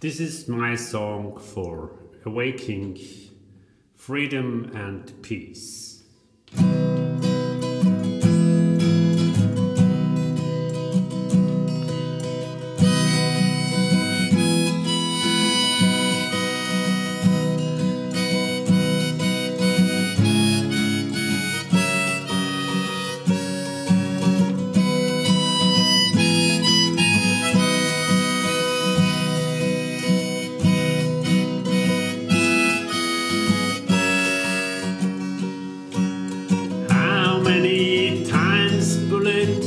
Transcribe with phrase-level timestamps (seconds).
[0.00, 3.00] This is my song for awakening
[3.96, 5.97] freedom and peace.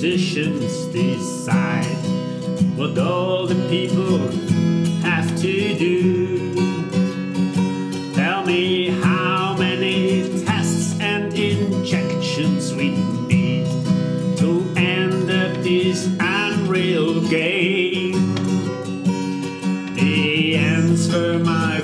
[0.01, 1.85] Politicians decide
[2.75, 4.17] what all the people
[5.03, 6.55] have to do?
[8.15, 13.67] Tell me how many tests and injections we need
[14.37, 18.33] to end up this unreal game.
[19.93, 21.80] The answer, my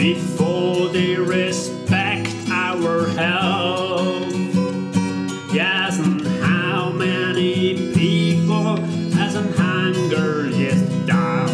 [0.00, 4.32] before they respect our health?
[5.52, 8.76] Yes, and how many people
[9.12, 11.50] hasn't hunger yet down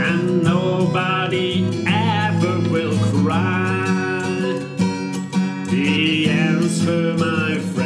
[0.00, 4.22] and nobody ever will cry?
[5.68, 7.81] The answer, my friend,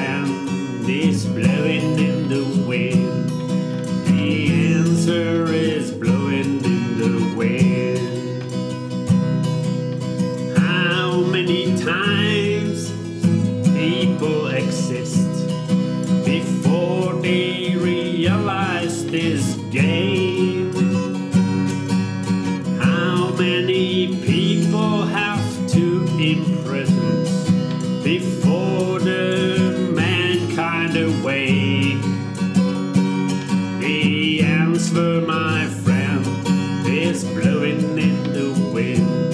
[28.07, 32.01] before the mankind awake.
[33.81, 36.25] The answer, my friend,
[36.87, 39.26] is blowing in the wind.